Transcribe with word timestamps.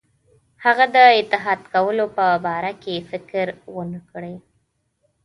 هغه 0.63 0.85
د 0.95 0.97
اتحاد 1.19 1.61
کولو 1.73 2.05
په 2.17 2.25
باره 2.45 2.71
کې 2.83 2.95
فکر 3.09 3.45
ونه 3.75 3.99
کړي. 4.11 4.35